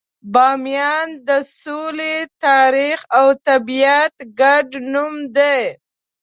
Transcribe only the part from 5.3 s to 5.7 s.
دی.